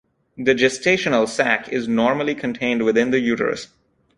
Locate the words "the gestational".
0.35-1.29